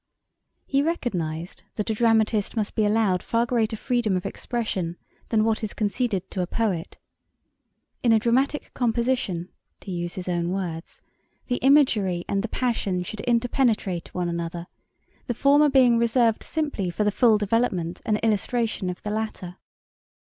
He 0.65 0.81
recognised 0.81 1.61
that 1.75 1.91
a 1.91 1.93
dramatist 1.93 2.55
must 2.55 2.73
be 2.73 2.85
allowed 2.85 3.21
far 3.21 3.45
greater 3.45 3.75
freedom 3.77 4.17
of 4.17 4.25
expression 4.25 4.97
than 5.29 5.43
what 5.43 5.63
is 5.63 5.75
conceded 5.75 6.31
to 6.31 6.41
a 6.41 6.47
poet. 6.47 6.97
'In 8.01 8.11
a 8.11 8.17
dramatic 8.17 8.71
composition,' 8.73 9.49
to 9.81 9.91
use 9.91 10.15
his 10.15 10.27
own 10.27 10.49
words, 10.49 11.03
'the 11.49 11.57
imagery 11.57 12.25
and 12.27 12.41
the 12.43 12.47
passion 12.49 13.03
should 13.03 13.19
interpenetrate 13.27 14.11
one 14.11 14.27
another, 14.27 14.65
the 15.27 15.35
former 15.35 15.69
being 15.69 15.99
reserved 15.99 16.41
simply 16.41 16.89
for 16.89 17.03
the 17.03 17.11
full 17.11 17.37
development 17.37 18.01
and 18.03 18.17
illustration 18.23 18.89
of 18.89 19.03
the 19.03 19.11
latter. 19.11 19.57